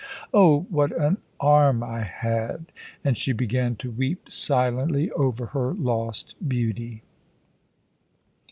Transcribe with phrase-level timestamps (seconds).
[0.33, 2.71] Oh, what an arm I had!"
[3.03, 7.03] and she began to weep silently over her lost beauty.